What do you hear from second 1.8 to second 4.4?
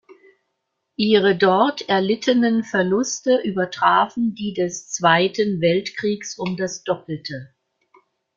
erlittenen Verluste übertrafen